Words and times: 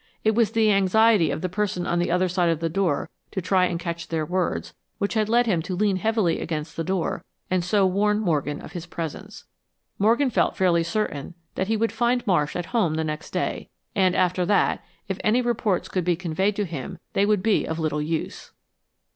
It 0.23 0.33
was 0.33 0.49
the 0.49 0.71
anxiety 0.71 1.29
of 1.29 1.41
the 1.41 1.47
person 1.47 1.85
on 1.85 1.99
the 1.99 2.09
other 2.09 2.27
side 2.27 2.49
of 2.49 2.59
the 2.59 2.69
door 2.71 3.11
to 3.29 3.39
try 3.39 3.65
and 3.65 3.79
catch 3.79 4.07
their 4.07 4.25
words 4.25 4.73
which 4.97 5.13
had 5.13 5.29
led 5.29 5.45
him 5.45 5.61
to 5.61 5.75
lean 5.75 5.97
heavily 5.97 6.39
against 6.41 6.75
the 6.75 6.83
door 6.83 7.23
and 7.51 7.63
so 7.63 7.85
warn 7.85 8.17
Morgan 8.17 8.61
of 8.61 8.71
his 8.71 8.87
presence. 8.87 9.43
Morgan 9.99 10.31
felt 10.31 10.57
fairly 10.57 10.81
certain 10.81 11.35
that 11.53 11.67
he 11.67 11.77
would 11.77 11.91
find 11.91 12.25
Marsh 12.25 12.55
at 12.55 12.65
home 12.73 12.95
the 12.95 13.03
next 13.03 13.29
day, 13.29 13.69
and 13.93 14.15
after 14.15 14.43
that, 14.43 14.83
if 15.07 15.19
any 15.23 15.39
reports 15.39 15.87
could 15.87 16.03
be 16.03 16.15
conveyed 16.15 16.55
to 16.55 16.65
him, 16.65 16.97
they 17.13 17.23
would 17.27 17.43
be 17.43 17.67
of 17.67 17.77
little 17.77 18.01
use. 18.01 18.53